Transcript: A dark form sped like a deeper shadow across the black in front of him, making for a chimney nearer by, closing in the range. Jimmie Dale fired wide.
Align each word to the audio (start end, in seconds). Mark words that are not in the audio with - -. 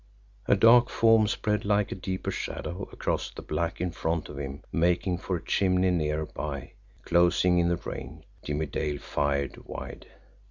A 0.47 0.55
dark 0.55 0.89
form 0.89 1.27
sped 1.27 1.63
like 1.63 1.91
a 1.91 1.93
deeper 1.93 2.31
shadow 2.31 2.89
across 2.91 3.29
the 3.29 3.43
black 3.43 3.79
in 3.79 3.91
front 3.91 4.29
of 4.29 4.39
him, 4.39 4.63
making 4.71 5.19
for 5.19 5.35
a 5.35 5.43
chimney 5.45 5.91
nearer 5.91 6.25
by, 6.25 6.71
closing 7.05 7.59
in 7.59 7.69
the 7.69 7.77
range. 7.77 8.23
Jimmie 8.41 8.65
Dale 8.65 8.97
fired 8.97 9.57
wide. 9.63 10.07